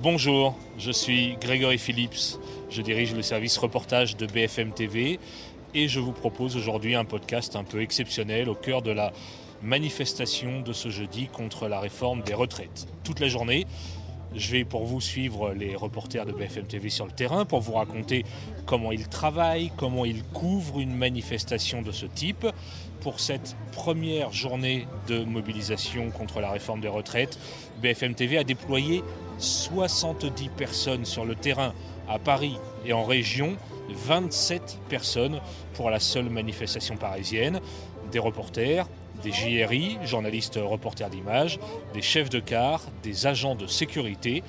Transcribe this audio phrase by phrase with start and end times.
[0.00, 2.38] Bonjour, je suis Grégory Phillips,
[2.70, 5.18] je dirige le service reportage de BFM TV
[5.74, 9.12] et je vous propose aujourd'hui un podcast un peu exceptionnel au cœur de la
[9.60, 12.86] manifestation de ce jeudi contre la réforme des retraites.
[13.02, 13.66] Toute la journée,
[14.36, 17.72] je vais pour vous suivre les reporters de BFM TV sur le terrain pour vous
[17.72, 18.24] raconter
[18.66, 22.46] comment ils travaillent, comment ils couvrent une manifestation de ce type.
[23.00, 27.36] Pour cette première journée de mobilisation contre la réforme des retraites,
[27.82, 29.02] BFM TV a déployé
[29.38, 31.72] 70 personnes sur le terrain
[32.08, 33.56] à Paris et en région,
[33.90, 35.40] 27 personnes
[35.74, 37.60] pour la seule manifestation parisienne,
[38.10, 38.86] des reporters,
[39.22, 41.58] des JRI, journalistes reporters d'images,
[41.94, 44.42] des chefs de car, des agents de sécurité.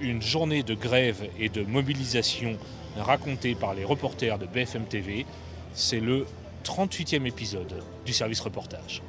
[0.00, 2.56] Une journée de grève et de mobilisation
[2.96, 5.26] racontée par les reporters de BFM TV.
[5.74, 6.26] C'est le
[6.64, 9.02] 38e épisode du service reportage.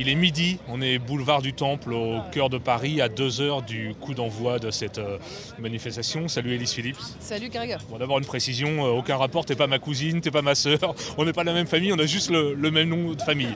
[0.00, 3.60] Il est midi, on est boulevard du Temple au cœur de Paris, à deux heures
[3.60, 5.18] du coup d'envoi de cette euh,
[5.58, 6.26] manifestation.
[6.26, 6.96] Salut Elise Phillips.
[7.18, 7.76] Salut Greg.
[7.90, 10.94] Bon, D'abord une précision, euh, aucun rapport, t'es pas ma cousine, t'es pas ma sœur,
[11.18, 13.20] on n'est pas de la même famille, on a juste le, le même nom de
[13.20, 13.54] famille.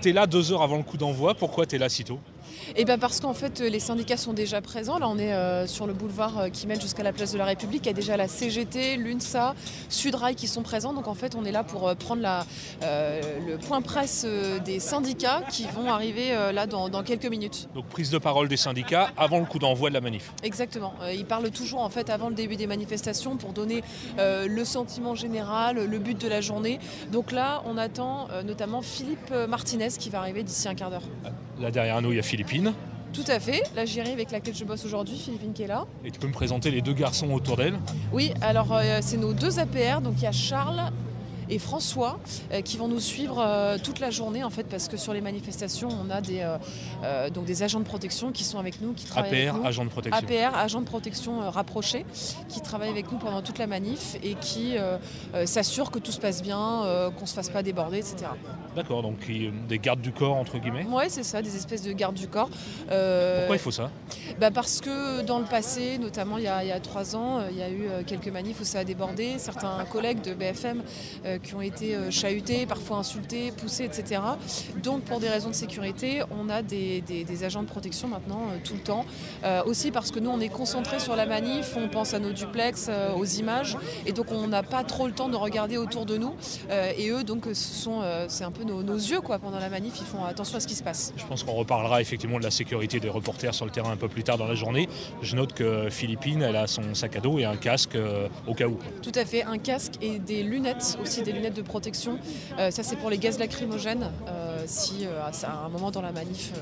[0.00, 2.18] T'es là deux heures avant le coup d'envoi, pourquoi t'es là si tôt?
[2.76, 4.98] Et bien parce qu'en fait les syndicats sont déjà présents.
[4.98, 7.44] Là on est euh, sur le boulevard euh, qui mène jusqu'à la place de la
[7.44, 7.82] République.
[7.84, 9.54] Il y a déjà la CGT, l'UNSA,
[9.88, 10.92] Sudrail qui sont présents.
[10.92, 12.46] Donc en fait on est là pour euh, prendre la,
[12.82, 14.26] euh, le point presse
[14.64, 17.68] des syndicats qui vont arriver euh, là dans, dans quelques minutes.
[17.74, 20.32] Donc prise de parole des syndicats avant le coup d'envoi de la manif.
[20.42, 20.94] Exactement.
[21.12, 23.82] Ils parlent toujours en fait avant le début des manifestations pour donner
[24.18, 26.78] le sentiment général, le but de la journée.
[27.10, 31.02] Donc là on attend notamment Philippe Martinez qui va arriver d'ici un quart d'heure.
[31.60, 32.72] Là derrière nous il y a Philippine.
[33.12, 33.62] Tout à fait.
[33.74, 35.84] La avec laquelle je bosse aujourd'hui, Philippine qui est là.
[36.04, 37.74] Et tu peux me présenter les deux garçons autour d'elle?
[38.12, 40.80] Oui, alors euh, c'est nos deux APR, donc il y a Charles
[41.50, 42.18] et François
[42.52, 45.20] euh, qui vont nous suivre euh, toute la journée en fait parce que sur les
[45.20, 46.46] manifestations on a des,
[47.04, 49.66] euh, donc des agents de protection qui sont avec nous, qui travaillent avec APR, nous.
[49.66, 50.26] agent de protection.
[50.26, 52.06] APR, agents de protection rapprochés,
[52.48, 54.74] qui travaillent avec nous pendant toute la manif et qui
[55.44, 58.30] s'assurent que tout se passe bien, qu'on ne se fasse pas déborder, etc.
[58.76, 59.18] D'accord, donc
[59.68, 60.84] des gardes du corps entre guillemets?
[60.84, 62.48] Ouais, c'est ça, des espèces de gardes du corps.
[62.48, 63.90] Pourquoi il faut ça?
[64.40, 67.40] Bah parce que dans le passé, notamment il y a, il y a trois ans,
[67.50, 69.38] il y a eu quelques manifs où ça a débordé.
[69.38, 70.82] Certains collègues de BFM
[71.24, 74.20] euh, qui ont été euh, chahutés, parfois insultés, poussés, etc.
[74.82, 78.42] Donc pour des raisons de sécurité, on a des, des- des agents de protection maintenant
[78.50, 79.04] euh, tout le temps.
[79.44, 82.32] Euh, aussi parce que nous on est concentrés sur la manif, on pense à nos
[82.32, 86.16] duplex, aux images, et donc on n'a pas trop le temps de regarder autour de
[86.18, 86.34] nous.
[86.96, 89.94] Et eux donc ce sont, c'est un peu nos, nos yeux quoi pendant la manif.
[90.00, 91.12] Ils font attention à ce qui se passe.
[91.16, 94.08] Je pense qu'on reparlera effectivement de la sécurité des reporters sur le terrain un peu
[94.08, 94.88] plus tard dans la journée.
[95.22, 97.96] Je note que Philippine, elle a son sac à dos et un casque
[98.46, 98.78] au cas où.
[99.02, 102.18] Tout à fait, un casque et des lunettes, aussi des lunettes de protection.
[102.58, 106.12] Euh, ça, c'est pour les gaz lacrymogènes, euh, si euh, à un moment dans la
[106.12, 106.52] manif,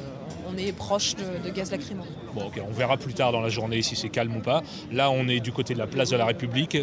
[0.48, 2.04] on est proche de, gaz lacrymo.
[2.34, 4.62] Bon, on verra plus tard dans la journée si c'est calme ou pas.
[4.92, 6.76] Là, on est du côté de la place de la République.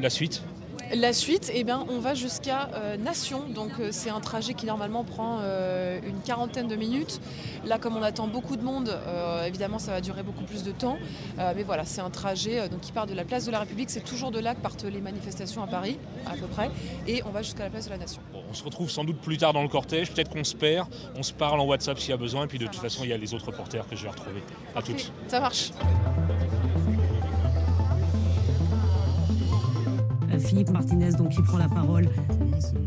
[0.00, 0.42] La suite?
[0.94, 4.64] La suite, eh bien, on va jusqu'à euh, Nation, donc euh, c'est un trajet qui
[4.64, 7.20] normalement prend euh, une quarantaine de minutes.
[7.64, 8.96] Là, comme on attend beaucoup de monde,
[9.46, 10.98] évidemment, ça va durer beaucoup plus de temps.
[11.38, 13.88] Mais voilà, c'est un trajet donc, qui part de la place de la République.
[13.88, 16.70] C'est toujours de là que partent les manifestations à Paris, à peu près,
[17.06, 18.20] et on va jusqu'à la place de la Nation.
[18.32, 20.10] Bon, On se retrouve sans doute plus tard dans le cortège.
[20.12, 20.88] Peut-être qu'on se perd.
[21.16, 22.44] On se parle en WhatsApp s'il y a besoin.
[22.44, 22.92] Et puis de Ça toute marche.
[22.92, 24.42] façon, il y a les autres reporters que je vais retrouver.
[24.76, 25.10] À toutes.
[25.28, 25.70] Ça marche.
[30.44, 32.08] Philippe Martinez, donc, qui prend la parole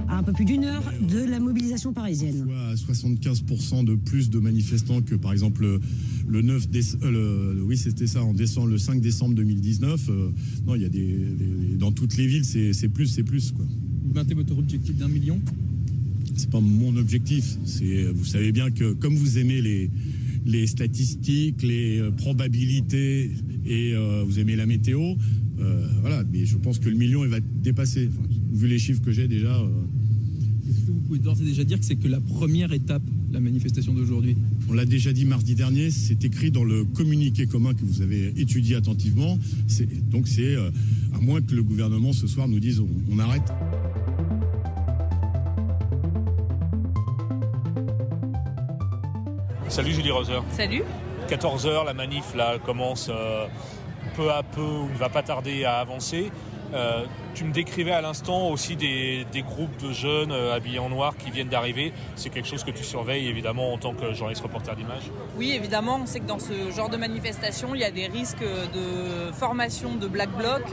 [0.07, 2.45] à un peu plus d'une heure de la mobilisation parisienne.
[2.75, 5.79] soit 75% de plus de manifestants que par exemple le,
[6.27, 10.29] le 9 déce- euh, le- oui c'était ça en décembre le 5 décembre 2019 euh,
[10.65, 13.51] non il y a des, des- dans toutes les villes c'est c'est plus c'est plus
[13.51, 13.65] quoi
[14.05, 15.39] Vous mettez votre objectif d'un million?
[16.35, 19.89] C'est pas mon objectif c'est vous savez bien que comme vous aimez les
[20.45, 23.31] les statistiques les euh, probabilités
[23.65, 25.15] et euh, vous aimez la météo
[25.59, 28.79] euh, voilà mais je pense que le million il va être dépassé Enfin, vu les
[28.79, 29.67] chiffres que j'ai déjà euh,
[30.69, 33.01] Est-ce que vous pouvez d'ores et déjà dire que c'est que la première étape,
[33.31, 34.35] la manifestation d'aujourd'hui?
[34.69, 38.33] On l'a déjà dit mardi dernier, c'est écrit dans le communiqué commun que vous avez
[38.39, 39.37] étudié attentivement.
[39.67, 40.69] C'est- Donc c'est, euh,
[41.13, 43.49] à moins que le gouvernement ce soir nous dise on, on arrête.
[49.69, 50.39] Salut Julie Roser.
[50.51, 50.83] Salut.
[51.29, 53.45] 14h, la manif là commence euh,
[54.17, 56.31] peu à peu ou ne va pas tarder à avancer.
[56.73, 61.15] Euh, tu me décrivais à l'instant aussi des, groupes de jeunes euh, habillés en noir
[61.15, 61.93] qui viennent d'arriver.
[62.15, 65.03] C'est quelque chose que tu surveilles évidemment en tant que journaliste reporter d'image.
[65.37, 68.41] Oui, évidemment, on sait que dans ce genre de manifestation, il y a des risques
[68.41, 70.63] de formation de black bloc.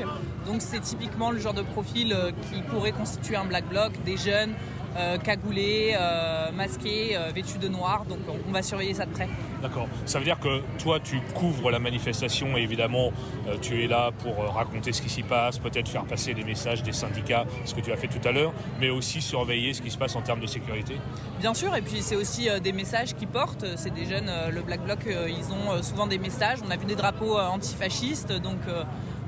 [0.46, 4.16] Donc c'est typiquement le genre de profil euh, qui pourrait constituer un black bloc, des
[4.16, 4.54] jeunes
[4.96, 8.04] euh, cagoulés, euh, masqués, euh, vêtus de noir.
[8.08, 9.28] Donc on, on va surveiller ça de près.
[9.62, 9.88] D'accord.
[10.06, 13.12] Ça veut dire que toi, tu couvres la manifestation et évidemment,
[13.48, 16.44] euh, tu es là pour euh, raconter ce qui s'y passe, peut-être faire passer des
[16.44, 19.82] messages des syndicats, ce que tu as fait tout à l'heure, mais aussi surveiller ce
[19.82, 20.94] qui se passe en termes de sécurité.
[21.40, 23.64] Bien sûr, et puis c'est aussi des messages qui portent.
[23.76, 26.58] C'est des jeunes, le Black Bloc, ils ont souvent des messages.
[26.66, 28.58] On a vu des drapeaux antifascistes, donc,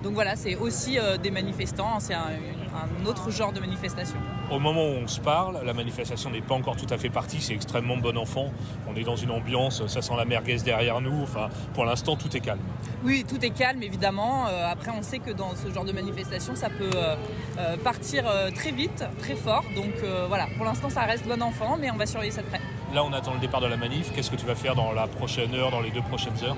[0.06, 1.98] donc voilà, c'est aussi euh, des manifestants.
[1.98, 4.14] C'est un, un autre genre de manifestation.
[4.52, 7.40] Au moment où on se parle, la manifestation n'est pas encore tout à fait partie,
[7.40, 8.52] c'est extrêmement bon enfant.
[8.88, 11.24] On est dans une ambiance, ça sent la merguez derrière nous.
[11.24, 12.60] Enfin, pour l'instant, tout est calme.
[13.02, 14.46] Oui, tout est calme évidemment.
[14.46, 18.70] Euh, après, on sait que dans ce genre de manifestation, ça peut euh, partir très
[18.70, 19.64] vite, très fort.
[19.74, 19.94] Donc
[20.28, 22.60] voilà, pour l'instant, ça reste bon enfant, mais on va surveiller ça de près.
[22.94, 24.12] Là, on attend le départ de la manif.
[24.14, 26.56] Qu'est-ce que tu vas faire dans la prochaine heure, dans les deux prochaines heures?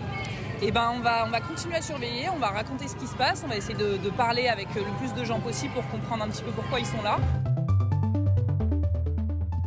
[0.61, 3.15] Et ben, on va, on va continuer à surveiller, on va raconter ce qui se
[3.15, 6.25] passe, on va essayer de, parler avec euh, le plus de gens possible pour comprendre
[6.25, 7.19] un petit peu pourquoi ils sont là.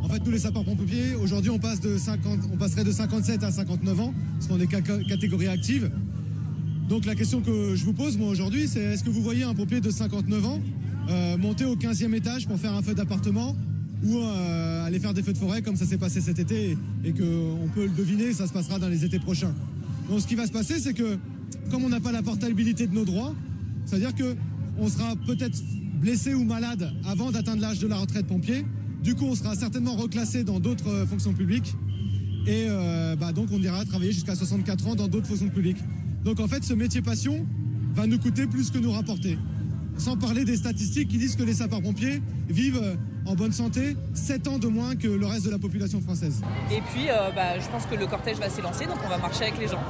[0.02, 3.50] En fait, nous les sapeurs-pompiers, aujourd'hui, on, passe de 50, on passerait de 57 à
[3.50, 5.90] 59 ans, parce qu'on est ca- catégorie active.
[6.90, 9.54] Donc la question que je vous pose, moi, aujourd'hui, c'est est-ce que vous voyez un
[9.54, 10.60] pompier de 59 ans
[11.08, 13.56] euh, monter au 15e étage pour faire un feu d'appartement
[14.04, 17.12] ou euh, aller faire des feux de forêt comme ça s'est passé cet été et
[17.12, 19.54] qu'on peut le deviner, ça se passera dans les étés prochains?
[20.12, 21.16] Donc ce qui va se passer, c'est que
[21.70, 23.34] comme on n'a pas la portabilité de nos droits,
[23.86, 24.36] c'est-à-dire que
[24.78, 25.58] on sera peut-être
[26.02, 28.66] blessé ou malade avant d'atteindre l'âge de la retraite pompier.
[29.02, 31.74] Du coup, on sera certainement reclassé dans d'autres euh, fonctions publiques.
[32.46, 35.82] Et euh, bah, donc, on ira travailler jusqu'à 64 ans dans d'autres fonctions publiques.
[36.26, 37.46] Donc, en fait, ce métier passion
[37.94, 39.38] va nous coûter plus que nous rapporter.
[39.96, 42.20] Sans parler des statistiques qui disent que les sapeurs-pompiers
[42.50, 42.96] vivent euh,
[43.26, 46.42] en bonne santé 7 ans de moins que le reste de la population française.
[46.70, 49.42] Et puis, euh, bah, je pense que le cortège va s'élancer, donc on va marcher
[49.44, 49.80] avec les gens.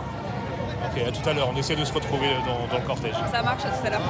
[0.95, 1.51] Ok, à tout à l'heure.
[1.53, 3.15] On essaie de se retrouver dans, dans le cortège.
[3.33, 4.03] Ça marche, à tout à l'heure.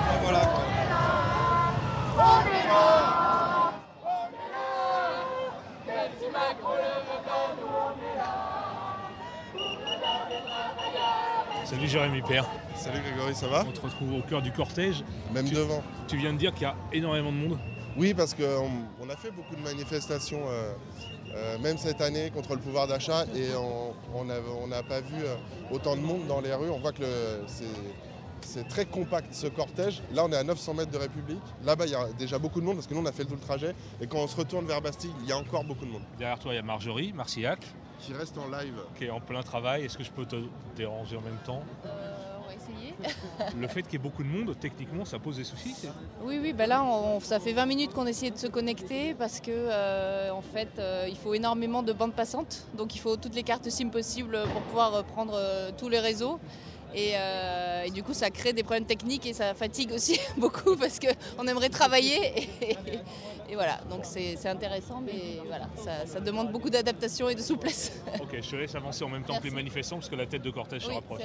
[11.64, 12.44] Salut Jérémy Père.
[12.76, 13.64] Salut Grégory, ça va?
[13.66, 15.04] On te retrouve au cœur du cortège.
[15.32, 15.82] Même Tu- devant.
[16.08, 17.58] Tu viens de dire qu'il y a énormément de monde.
[17.96, 18.70] Oui, parce qu'on
[19.02, 20.72] on a fait beaucoup de manifestations, euh,
[21.34, 25.34] euh, même cette année, contre le pouvoir d'achat, et on n'a on pas vu euh,
[25.70, 26.70] autant de monde dans les rues.
[26.70, 27.66] On voit que c'est-
[28.68, 30.02] très compact ce cortège.
[30.12, 31.40] Là, on est à 900 mètres de République.
[31.64, 33.34] Là-bas, il y a déjà beaucoup de monde, parce que nous, on a fait tout
[33.34, 33.74] le trajet.
[34.00, 36.38] Et quand on se retourne vers Bastille, il y a encore beaucoup de monde Derrière
[36.38, 37.60] toi, il y a Marjorie, Marcillac,
[38.00, 38.74] qui reste en live.
[38.98, 39.84] qui est en plein travail.
[39.84, 40.36] Est-ce que je peux te
[40.76, 41.62] déranger en même temps?
[42.54, 42.94] Essayer.
[43.58, 45.74] Le fait qu'il y ait beaucoup de monde, techniquement, ça pose des soucis
[46.22, 49.40] Oui, oui, bah là, on- ça fait 20 minutes qu'on essayait de se connecter parce
[49.40, 52.66] que, euh, en fait, euh, il faut énormément de bandes passantes.
[52.76, 55.98] Donc, il faut toutes les cartes SIM possibles pour pouvoir euh, prendre euh, tous les
[56.00, 56.38] réseaux.
[56.94, 60.76] Et, euh, et du coup, ça crée des problèmes techniques et ça fatigue aussi beaucoup
[60.76, 62.48] parce qu'on aimerait travailler.
[62.62, 62.76] Et,
[63.48, 67.92] et voilà, donc c'est intéressant, mais voilà, ça, ça demande beaucoup d'adaptation et de souplesse.
[68.22, 70.40] Ok, je te laisse avancer en même temps que les manifestants parce que la tête
[70.40, 71.20] de cortège se rapproche.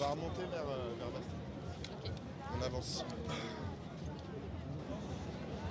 [0.00, 2.12] Va remonter vers, euh, vers Bastille.
[2.58, 3.04] On avance.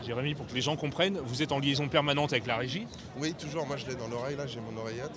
[0.06, 2.88] Jérémy, pour que les gens comprennent, vous êtes en liaison permanente avec la régie.
[3.18, 3.66] Oui, toujours.
[3.68, 4.38] Moi, je l'ai dans l'oreille.
[4.38, 5.12] Là, j'ai mon oreillette.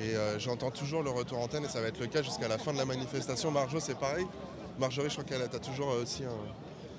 [0.00, 2.58] Et euh, j'entends toujours le retour antenne et ça va être le cas jusqu'à la
[2.58, 3.50] fin de la manifestation.
[3.50, 4.26] Marjo, c'est pareil.
[4.78, 6.28] Marjorie, je crois qu'elle a toujours euh, aussi un-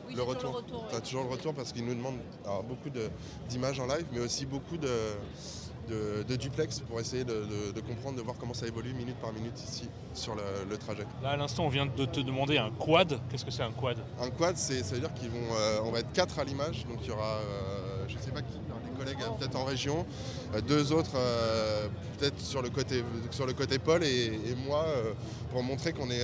[0.07, 0.51] Oui, le retour.
[0.51, 1.03] le retour, Tu as oui.
[1.03, 3.09] toujours le retour parce qu'ils nous demandent alors, beaucoup de-
[3.49, 4.89] d'images en live, mais aussi beaucoup de,
[5.89, 9.15] de- de duplex pour essayer de, de- de comprendre, de voir comment ça évolue minute
[9.17, 11.05] par minute ici sur le, le trajet.
[11.21, 13.19] Là, à l'instant, on vient de te demander un quad.
[13.29, 13.97] Qu'est-ce que c'est un quad?
[14.21, 16.85] Un quad, c'est, ça veut dire qu'ils vont, euh, on va être quatre à l'image,
[16.87, 20.05] donc il y aura, euh, je sais pas qui, des collègues euh, peut-être en région,
[20.55, 21.11] euh, deux autres
[22.17, 24.85] peut-être sur le côté, sur le côté pôle et, et moi
[25.51, 26.21] pour montrer qu'on est,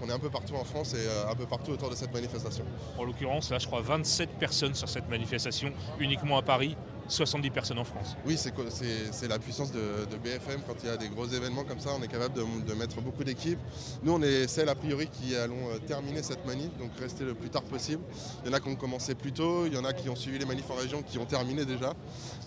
[0.00, 2.64] qu'on est un peu partout en France et un peu partout autour de cette manifestation.
[2.98, 6.76] En l'occurrence, là, je crois 27 personnes sur cette manifestation, uniquement à Paris,
[7.08, 8.16] 70 personnes en France.
[8.26, 9.80] Oui, c'est, la puissance de,
[10.22, 12.74] BFM quand il y a des gros événements comme ça, on est capable de, de
[12.74, 13.58] mettre beaucoup d'équipes.
[14.02, 17.34] Nous, on est celles a priori qui allons euh, terminer cette manif, donc rester le
[17.34, 18.02] plus tard possible.
[18.44, 20.16] Il y en a qui ont commencé plus tôt, il y en a qui ont
[20.16, 21.94] suivi les manifs en région, qui ont terminé déjà.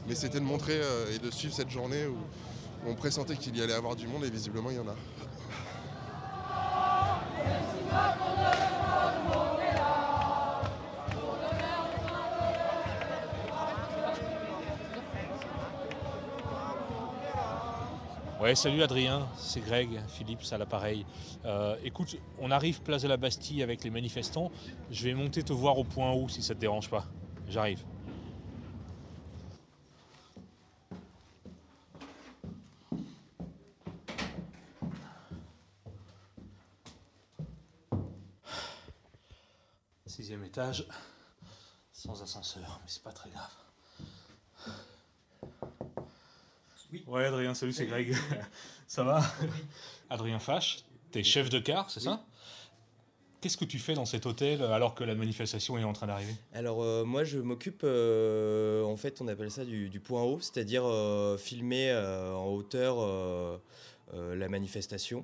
[0.07, 2.17] Mais c'était de montrer euh, et de suivre cette journée où
[2.87, 4.95] on pressentait qu'il y allait avoir du monde et visiblement il y en a.
[18.39, 21.07] Ouais, salut Adrien, c'est Greg Philippe, à l'appareil.
[21.43, 24.51] Euh, écoute, on arrive place de la Bastille avec les manifestants.
[24.91, 27.07] Je vais monter te voir au point haut si ça te dérange pas.
[27.49, 27.83] J'arrive.
[40.05, 40.85] Sixième étage.
[41.91, 43.51] Sans ascenseur, mais c'est pas très grave.
[46.93, 46.96] Oui.
[47.07, 48.13] Ouais, Adrien, salut, c'est Greg.
[48.87, 49.23] ça va
[50.09, 52.25] Adrien Fache, t'es chef de car, c'est ça?
[53.39, 56.35] Qu'est-ce que tu fais dans cet hôtel alors que la manifestation est en train d'arriver?
[56.53, 60.83] Alors euh, moi je m'occupe, euh, en fait on appelle ça du, point haut, c'est-à-dire
[60.85, 62.97] euh, filmer en hauteur
[64.13, 65.23] la manifestation.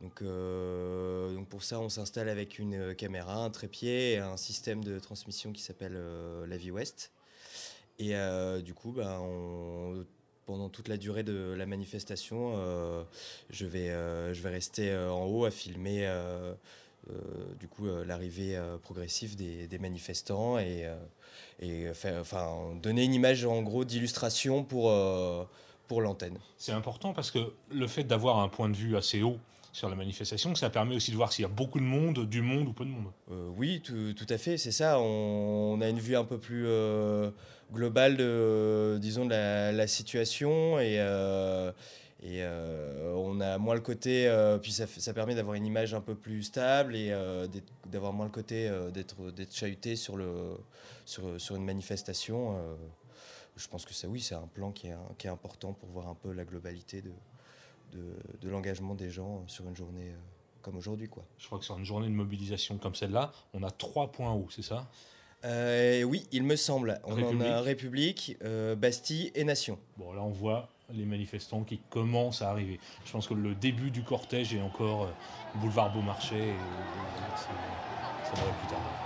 [0.00, 4.98] Donc, donc, pour ça on s'installe avec une caméra, un trépied et un système de
[4.98, 6.00] transmission qui s'appelle
[6.46, 7.12] la Vie Ouest.
[7.98, 8.14] Et
[8.62, 9.20] du coup ben,
[10.52, 12.54] pendant toute la durée de la manifestation,
[13.48, 16.06] je, vais, je vais rester en haut à filmer
[17.10, 20.88] euh, du coup euh, l'arrivée euh, progressive des, manifestants et,
[21.60, 21.88] et
[22.20, 24.92] enfin, donner une image en gros d'illustration pour,
[25.88, 26.38] pour l'antenne.
[26.58, 29.38] C'est important parce que le fait d'avoir un point de vue assez haut
[29.72, 32.42] sur la manifestation, ça permet aussi de voir s'il y a beaucoup de monde, du
[32.42, 33.10] monde ou peu de monde.
[33.56, 35.00] oui, tout, à fait, c'est ça.
[35.00, 36.66] On, a une vue un peu plus
[37.72, 40.98] globale de, disons, de la, situation et,
[42.40, 46.14] euh, on a moins le côté, euh, puis ça, permet d'avoir une image un peu
[46.14, 47.48] plus stable et euh,
[47.86, 52.56] d'avoir moins le côté d'être chahuté sur une manifestation.
[53.56, 56.08] je pense que ça, oui, c'est un plan qui est, qui est, important pour voir
[56.08, 57.12] un peu la globalité de,
[57.92, 60.12] de, de l'engagement des gens sur une journée
[60.62, 61.08] comme aujourd'hui.
[61.08, 61.24] Quoi.
[61.38, 64.48] Je crois que sur une journée de mobilisation comme celle-là, on a trois points hauts,
[64.50, 64.88] c'est ça?
[65.44, 67.00] Oui, il me semble.
[67.04, 68.36] On en a République,
[68.76, 69.78] Bastille et Nation.
[69.96, 72.78] Bon, là on voit les manifestants qui commencent à arriver.
[73.04, 76.56] Je pense que le début du cortège est encore euh, boulevard Beaumarchais et,
[78.24, 79.01] ça va plus tard.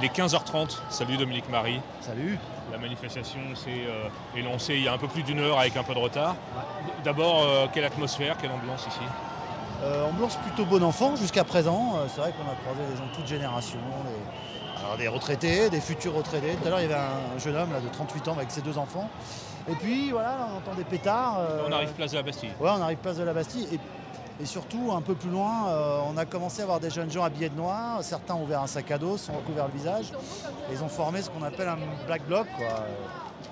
[0.00, 0.78] Il est 15h30.
[0.90, 1.80] Salut Dominique Marie.
[2.00, 2.38] Salut.
[2.70, 5.82] La manifestation euh, est lancée il y a un peu plus d'une heure avec un
[5.82, 6.36] peu de retard.
[7.02, 9.00] D'abord, euh, quelle atmosphère, quelle ambiance ici?
[10.08, 11.96] Ambiance plutôt bon enfant jusqu'à présent.
[12.08, 13.78] C'est vrai qu'on a croisé des gens de toutes générations,
[14.98, 16.54] des retraités, des futurs retraités.
[16.60, 18.60] Tout à l'heure, il y avait un jeune homme là, de 38 ans avec ses
[18.60, 19.08] deux enfants.
[19.70, 21.38] Et puis voilà, on entend des pétards.
[21.40, 22.50] Euh, on arrive place de la Bastille.
[22.60, 23.68] Ouais, on arrive place de la Bastille.
[23.72, 23.78] Et,
[24.46, 27.48] surtout, un peu plus loin, euh, on a commencé à voir des jeunes gens habillés
[27.48, 28.02] de noir.
[28.02, 30.12] Certains ont ouvert un sac à dos, sont recouverts le visage.
[30.72, 32.46] ils ont formé ce qu'on appelle un black bloc,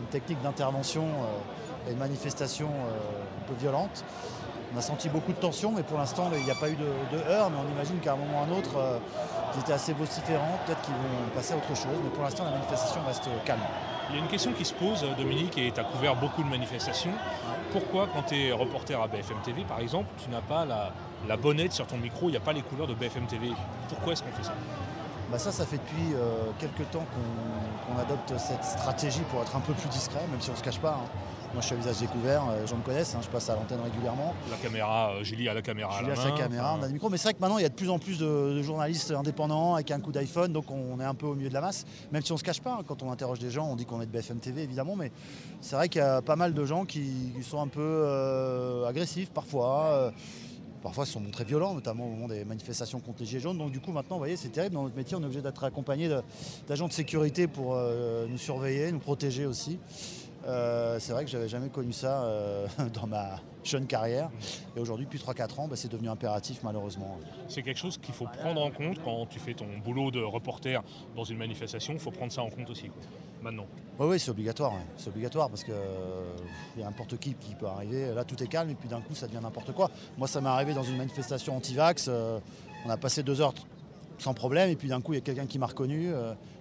[0.00, 4.04] une technique d'intervention euh, et de manifestation un peu violente.
[4.74, 7.18] On a senti beaucoup de tension, mais pour l'instant, il n'y a pas eu de,
[7.30, 7.50] heurts.
[7.50, 8.98] Mais on imagine qu'à un moment ou à un autre, euh,
[9.54, 10.58] ils étaient assez vociférants.
[10.66, 11.96] Peut-être qu'ils vont passer à autre chose.
[12.02, 13.60] Mais pour l'instant, la manifestation reste calme.
[14.10, 16.48] Il y a une question qui se pose, Dominique, et tu as couvert beaucoup de
[16.48, 17.12] manifestations.
[17.78, 21.74] Pourquoi, quand tu es reporter à BFM TV, par exemple, tu n'as pas la, bonnette
[21.74, 23.50] sur ton micro, il n'y a pas les couleurs de BFM TV
[23.90, 24.54] Pourquoi est-ce qu'on fait ça?
[25.30, 29.60] Bah ça, ça fait depuis euh, quelques temps qu'on adopte cette stratégie pour être un
[29.60, 30.98] peu plus discret, même si on ne se cache pas.
[31.02, 31.08] Hein.
[31.56, 33.54] Moi, je suis à visage découvert, euh, les gens me connaissent, hein, je passe à
[33.54, 34.34] l'antenne régulièrement.
[34.50, 35.98] La caméra, euh, Julie a la caméra.
[36.00, 37.08] Julie a sa caméra, on a des micros.
[37.08, 39.72] Mais c'est vrai que maintenant, il y a de plus en plus de, journalistes indépendants
[39.72, 41.86] avec un coup d'iPhone, donc on est un peu au milieu de la masse.
[42.12, 43.86] Même si on ne se cache pas, hein, quand on interroge des gens, on dit
[43.86, 44.96] qu'on est de BFM TV, évidemment.
[44.96, 45.10] Mais
[45.62, 49.30] c'est vrai qu'il y a pas mal de gens qui, sont un peu euh, agressifs
[49.30, 50.12] parfois.
[50.82, 53.56] parfois, ils sont très violents, notamment au moment des manifestations contre les Gilets jaunes.
[53.56, 54.74] Donc, du coup, maintenant, vous voyez, c'est terrible.
[54.74, 56.10] Dans notre métier, on est obligé d'être accompagné
[56.68, 57.80] d'agents de sécurité pour
[58.28, 59.78] nous surveiller, nous protéger aussi.
[60.46, 64.30] Euh, c'est vrai que j'avais jamais connu ça euh, dans ma jeune carrière.
[64.76, 67.18] Et aujourd'hui, depuis 3-4 ans, bah, c'est devenu impératif malheureusement.
[67.48, 70.82] C'est quelque chose qu'il faut prendre en compte quand tu fais ton boulot de reporter
[71.16, 71.94] dans une manifestation.
[71.94, 72.90] Il faut prendre ça en compte aussi,
[73.42, 73.66] maintenant.
[73.98, 74.72] Oui, oui, c'est obligatoire.
[74.96, 75.74] C'est obligatoire parce qu'il
[76.76, 78.14] y a n'importe qui qui peut arriver.
[78.14, 79.90] Là, tout est calme et puis d'un coup, ça devient n'importe quoi.
[80.16, 82.06] Moi, ça m'est arrivé dans une manifestation anti-vax.
[82.08, 82.38] Euh,
[82.84, 83.54] on a passé deux heures
[84.18, 86.12] sans problème et puis d'un coup, il y a quelqu'un qui m'a reconnu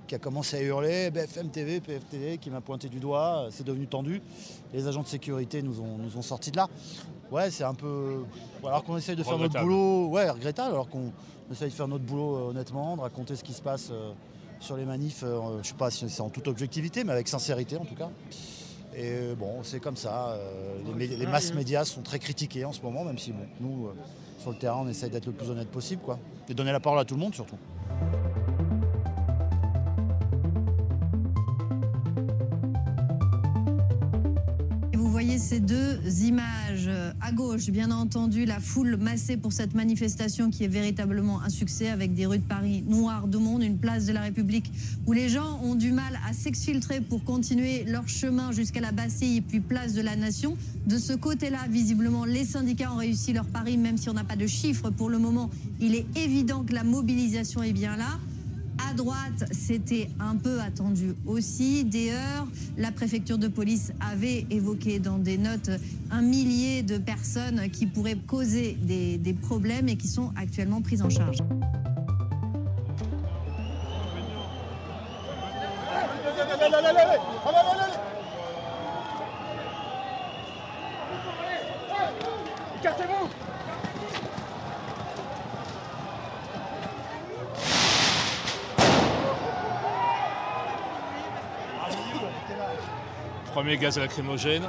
[0.07, 3.87] qui a commencé à hurler BFM TV, PFTV, qui m'a pointé du doigt, c'est devenu
[3.87, 4.21] tendu.
[4.73, 6.69] Les agents de sécurité nous ont, nous ont sortis de là.
[7.31, 8.23] Ouais, c'est un peu.
[8.63, 11.11] Alors qu'on essaye de faire notre boulot, ouais, regrettable, alors qu'on
[11.51, 14.11] essaye de faire notre boulot euh, honnêtement, de raconter ce qui se passe euh,
[14.59, 17.27] sur les manifs, euh, je ne sais pas si c'est en toute objectivité, mais avec
[17.27, 18.09] sincérité en tout cas.
[18.95, 20.39] Et bon, c'est comme ça.
[20.97, 23.89] les, les, masses médias sont très critiquées en ce moment, même si bon, nous,
[24.39, 26.17] sur le terrain, on essaye d'être le plus honnête possible, quoi.
[26.47, 27.57] Et donner la parole à tout le monde surtout.
[35.37, 36.89] Ces deux images.
[37.21, 41.89] À gauche, bien entendu, la foule massée pour cette manifestation qui est véritablement un succès
[41.89, 44.71] avec des rues de Paris noires de monde, une place de la République
[45.05, 49.37] où les gens ont du mal à s'exfiltrer pour continuer leur chemin jusqu'à la Bastille
[49.37, 50.57] et puis place de la Nation.
[50.85, 54.35] De ce côté-là, visiblement, les syndicats ont réussi leur pari, même si on n'a pas
[54.35, 55.49] de chiffres pour le moment.
[55.79, 58.19] Il est évident que la mobilisation est bien là.
[58.77, 61.85] À droite, c'était un peu attendu aussi.
[61.85, 65.69] Des heures, la préfecture de police avait évoqué dans des notes
[66.11, 71.09] un millier de personnes qui pourraient causer des, problèmes et qui sont actuellement prises en
[71.09, 71.37] charge.
[93.55, 94.63] Premier gaz lacrymogène.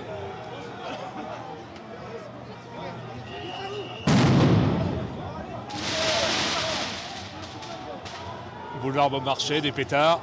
[8.80, 10.20] Boulevard Beaumarchais, des pétards,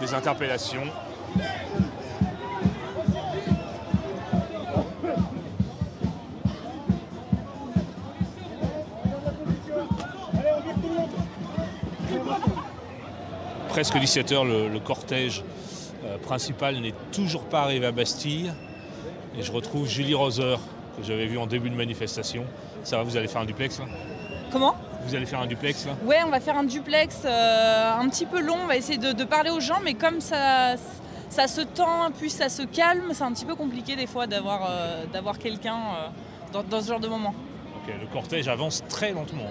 [0.00, 0.84] des interpellations.
[13.70, 15.42] Presque 17h, le, cortège
[16.28, 18.52] principal n'est toujours pas arrivé à Bastille.
[19.38, 20.56] Et je retrouve Julie Roser,
[20.96, 22.44] que j'avais vue en début de manifestation.
[22.84, 23.86] Ça va, vous allez faire un duplex là?
[24.52, 24.74] Comment?
[25.06, 25.92] Vous allez faire un duplex là?
[26.04, 28.56] Ouais, on va faire un duplex euh, un petit peu long.
[28.62, 30.74] On va essayer de, de parler aux gens, mais comme ça,
[31.30, 34.60] ça se tend, puis ça se calme, c'est un petit peu compliqué des fois d'avoir
[34.68, 36.08] euh, d'avoir quelqu'un euh,
[36.52, 37.34] dans, dans ce genre de moment.
[37.88, 39.46] Le cortège avance très lentement.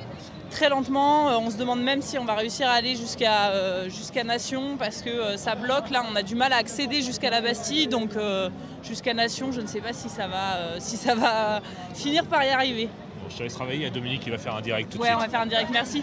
[0.52, 3.90] Très lentement, euh, on se demande même si on va réussir à aller jusqu'à euh,
[3.90, 5.90] jusqu'à Nation parce que euh, ça bloque.
[5.90, 8.50] Là, on a du mal à accéder jusqu'à la Bastille, donc euh,
[8.84, 11.62] jusqu'à Nation, je ne sais pas si ça va, si ça va
[11.96, 12.86] finir par y arriver.
[13.22, 14.98] Bon, je te laisse travailler, il y a Dominique qui va faire un direct tout
[15.00, 15.26] de Ouais, on suite.
[15.32, 15.70] va faire un direct.
[15.72, 16.00] Merci.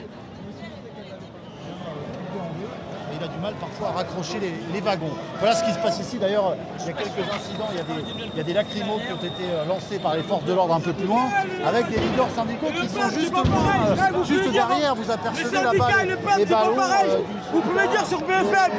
[3.13, 5.11] Et il a du mal parfois à raccrocher les, les wagons.
[5.41, 6.19] Voilà ce qui se passe ici.
[6.19, 7.69] D'ailleurs, il y a quelques incidents.
[7.73, 10.15] Il y a des, il y a des lacrymos qui ont été euh, lancés par
[10.15, 11.25] les forces de l'ordre un peu plus loin,
[11.67, 14.95] avec des leaders syndicaux qui sont justement euh, juste derrière.
[14.95, 16.77] Vous apercevez Les là-bas syndicats et le peuple, les c'est pas ballons.
[16.77, 17.11] pareil.
[17.11, 17.19] euh,
[17.53, 18.73] Vous pouvez dire sur BFM,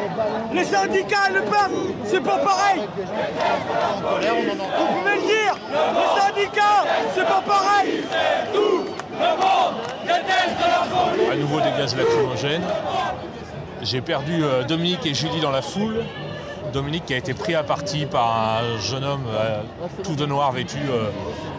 [0.53, 1.75] les syndicats et le peuple,
[2.05, 2.81] c'est pas pareil.
[4.79, 6.83] Vous pouvez le dire, les syndicats,
[7.15, 8.03] c'est pas pareil.
[8.53, 12.63] Tout le monde déteste la À nouveau des gaz lacrymogènes.
[13.85, 16.03] J'ai perdu euh, Dominique et Julie dans la foule.
[16.73, 19.61] Dominique qui a été pris à partie par un jeune homme euh,
[20.03, 21.09] tout de noir vêtu euh,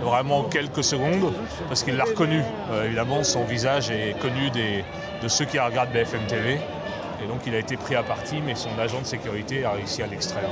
[0.02, 1.32] vraiment quelques secondes
[1.68, 2.42] parce qu'il l'a reconnu.
[2.84, 4.84] Évidemment, son visage est connu des-
[5.22, 6.54] de ceux qui regardent BFM TV.
[7.24, 10.02] Et donc il a été pris à partie, mais son agent de sécurité a réussi
[10.02, 10.50] à l'extraire.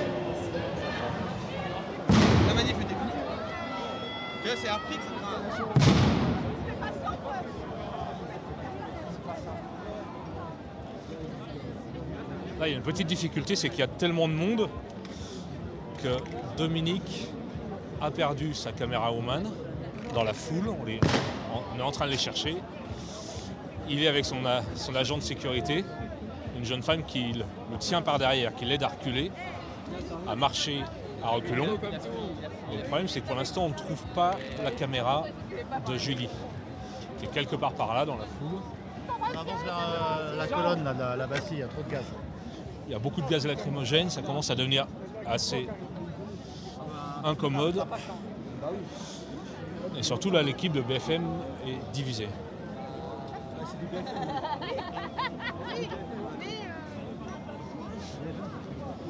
[2.47, 2.55] La.
[4.45, 5.94] Que c'est que
[12.67, 14.69] Il y a une petite difficulté, c'est qu'il y a tellement de monde
[16.03, 16.17] que
[16.57, 17.29] Dominique
[18.01, 19.51] a perdu sa caméra woman
[20.15, 20.69] dans la foule.
[20.69, 22.57] On, est en train de les chercher.
[23.89, 24.39] Il est avec son,
[24.77, 25.85] son agent de sécurité,
[26.57, 27.45] une jeune femme qui le
[27.79, 29.31] tient par derrière, qui l'aide à reculer,
[30.27, 30.83] à marcher
[31.23, 31.79] à reculons.
[32.73, 35.25] Le problème, c'est que pour l'instant, on ne trouve pas la caméra
[35.87, 36.31] de Julie,
[37.19, 38.61] qui est quelque part par là dans la foule.
[39.21, 42.05] On avance vers euh, la colonne, là, la, la il y a trop de gaz.
[42.87, 44.87] Il y a beaucoup de gaz lacrymogène, ça commence à devenir
[45.27, 45.67] assez
[47.25, 47.85] incommode.
[49.99, 51.25] Et surtout là, l'équipe de BFM
[51.67, 52.29] est divisée.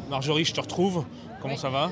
[0.08, 1.04] Marjorie, je te retrouve.
[1.40, 1.90] Comment ça va?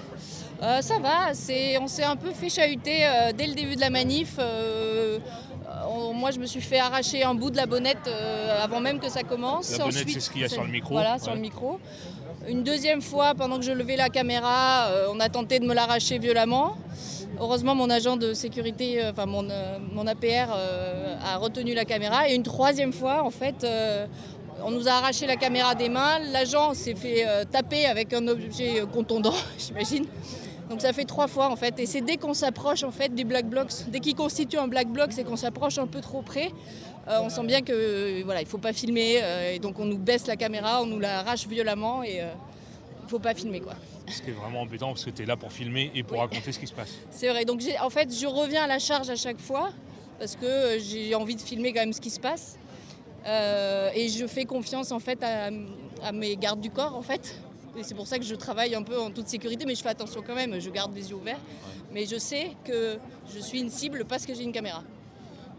[0.62, 1.32] Euh, ça va,
[1.80, 4.36] on s'est un peu fait chahuter euh, dès le début de la manif.
[4.38, 4.81] euh,
[6.22, 9.08] moi, je me suis fait arracher un bout de la bonnette euh, avant même que
[9.08, 9.76] ça commence.
[9.76, 10.94] La bonnette, c'est ce qu'il y a sur le micro.
[10.94, 11.80] Voilà, sur le micro.
[12.46, 15.74] Une deuxième fois, pendant que je levais la caméra, euh, on a tenté de me
[15.74, 16.76] l'arracher violemment.
[17.40, 19.48] Heureusement, mon agent de sécurité, euh, enfin mon,
[19.92, 20.52] mon APR,
[21.24, 22.28] a retenu la caméra.
[22.28, 23.66] Et une troisième fois, en fait,
[24.64, 26.20] on nous a arraché la caméra des mains.
[26.30, 30.06] L'agent s'est fait taper avec un objet contondant, j'imagine.
[30.72, 31.78] Donc ça fait trois fois en fait.
[31.80, 34.88] Et c'est dès qu'on s'approche en fait du black bloc, dès qu'il constitue un black
[34.88, 36.50] bloc, c'est qu'on s'approche un peu trop près.
[37.08, 39.20] Euh, on sent bien que euh, voilà, il faut pas filmer.
[39.22, 42.32] euh, et donc on nous baisse la caméra, on nous la arrache violemment et euh,
[43.04, 43.74] il faut pas filmer quoi.
[44.08, 46.52] Ce qui est vraiment embêtant parce que tu es là pour filmer et pour raconter
[46.52, 46.92] ce qui se passe.
[47.10, 47.44] C'est vrai.
[47.44, 49.72] Donc en fait, je reviens à la charge à chaque fois
[50.18, 52.56] parce que euh, j'ai envie de filmer quand même ce qui se passe.
[53.26, 55.50] Euh, et je fais confiance en fait à,
[56.02, 57.36] à mes gardes du corps en fait.
[57.76, 59.88] Et c'est pour ça que je travaille un peu en toute sécurité, mais je fais
[59.88, 61.40] attention quand même, je garde les yeux ouverts.
[61.92, 62.98] Mais je sais que
[63.32, 64.82] je suis une cible parce que j'ai une caméra.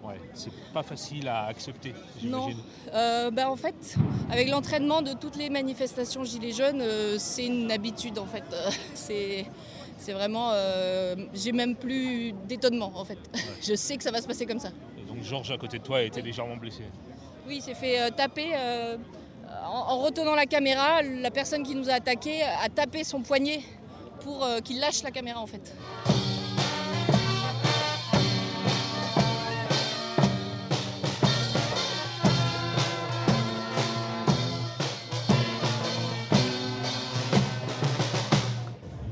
[0.03, 2.49] Ouais, c'est pas facile à accepter, Non.
[2.93, 3.95] Euh, ben, en fait,
[4.29, 8.43] avec l'entraînement de toutes les manifestations Gilets jaunes, euh, c'est une habitude en fait.
[8.51, 9.45] Euh, c'est,
[9.97, 10.51] c'est vraiment.
[11.33, 13.17] j'ai même plus d'étonnement en fait.
[13.61, 14.71] Je sais que ça va se passer comme ça.
[14.97, 16.83] Et donc Georges à côté de toi a été légèrement blessé.
[17.47, 18.51] Oui, il s'est fait taper.
[19.65, 23.61] En, en retenant la caméra, la personne qui nous a attaqué a tapé son poignet
[24.21, 25.73] pour euh, qu'il lâche la caméra en fait.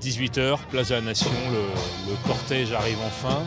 [0.02, 3.44] 18h, place de la Nation, le cortège arrive enfin.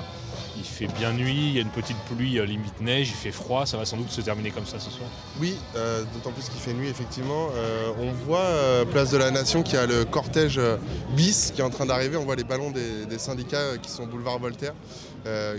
[0.56, 3.32] Il fait bien nuit, il y a une petite pluie euh, limite neige, il fait
[3.32, 5.08] froid, ça va sans doute se terminer comme ça ce soir.
[5.40, 7.48] Oui, euh, d'autant plus qu'il fait nuit effectivement.
[7.54, 10.60] Euh, on voit Place de la Nation qui a le cortège
[11.16, 12.16] bis qui est en train d'arriver.
[12.16, 14.74] On voit les ballons des, syndicats qui sont boulevard Voltaire,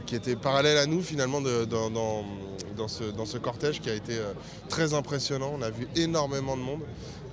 [0.05, 4.19] qui étaient parallèles à nous finalement dans, ce, cortège qui a été
[4.69, 5.51] très impressionnant.
[5.57, 6.81] On a vu énormément de monde.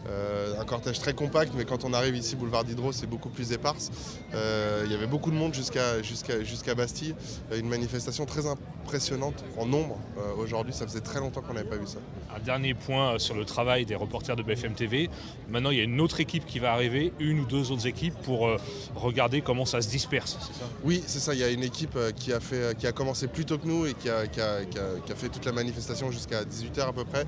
[0.09, 3.53] Euh, un cortège très compact, mais quand on arrive ici, boulevard d'Hydro, c'est beaucoup plus
[3.53, 3.91] éparse.
[4.35, 7.15] Euh, il y avait beaucoup de monde jusqu'à jusqu'à jusqu'à Bastille.
[7.53, 9.99] Euh, Une manifestation très impressionnante en nombre.
[10.19, 11.99] Euh, Aujourd'hui, ça faisait très longtemps qu'on n'avait pas vu ça.
[12.35, 15.09] Un dernier point sur le travail des reporters de BFM TV.
[15.49, 18.15] Maintenant, il y a une autre équipe qui va arriver, une ou deux autres équipes,
[18.23, 18.49] pour
[18.97, 20.69] regarder comment ça se disperse, c'est ça?
[20.85, 21.33] Oui, c'est ça.
[21.35, 23.87] Il y a une équipe qui a, fait, qui a commencé plus tôt que nous
[23.87, 26.89] et qui a, qui a- qui a- qui a fait toute la manifestation jusqu'à 18h
[26.89, 27.25] à peu près.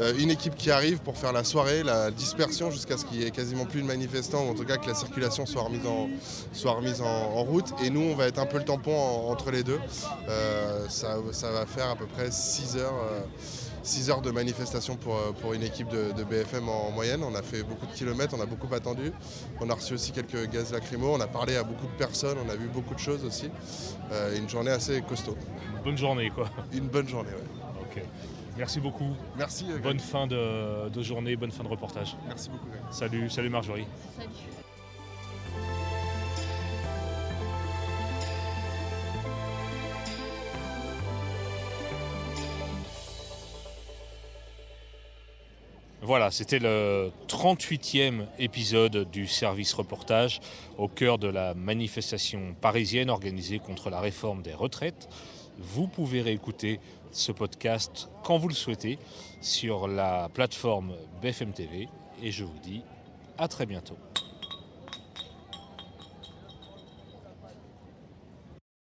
[0.00, 3.24] Euh, une équipe qui arrive pour faire la soirée, la dispersion jusqu'à ce qu'il n'y
[3.26, 6.08] ait quasiment plus de manifestants, ou en tout cas que la circulation soit remise en,
[6.52, 7.72] soit remise en, en route.
[7.84, 9.78] Et nous, on va être un peu le tampon en- entre les deux.
[10.28, 12.94] Euh, ça, ça va faire à peu près 6 heures.
[13.12, 13.20] euh,
[13.86, 17.22] 6 heures de manifestation pour, pour une équipe de, de BFM en moyenne.
[17.22, 19.12] On a fait beaucoup de kilomètres, on a beaucoup attendu.
[19.60, 22.50] On a reçu aussi quelques gaz lacrymaux, on a parlé à beaucoup de personnes, on
[22.50, 23.50] a vu beaucoup de choses aussi.
[24.10, 25.36] Euh, une journée assez costaud.
[25.76, 26.48] Une bonne journée, quoi.
[26.72, 27.63] Une bonne journée, ouais.
[27.96, 28.02] Ok.
[28.56, 29.14] Merci beaucoup.
[29.36, 29.66] Merci.
[29.70, 32.16] euh, Bonne fin de, de journée, bonne fin de reportage.
[32.26, 32.68] Merci beaucoup.
[32.68, 32.80] Greg.
[32.90, 33.86] Salut, salut Marjorie.
[34.16, 34.28] Salut.
[46.02, 50.40] Voilà, c'était le 38e épisode du service reportage
[50.76, 55.08] au cœur de la manifestation parisienne organisée contre la réforme des retraites.
[55.58, 56.78] Vous pouvez réécouter
[57.14, 58.98] ce podcast quand vous le souhaitez
[59.40, 61.88] sur la plateforme BFM TV
[62.22, 62.82] et je vous dis
[63.38, 63.96] à très bientôt.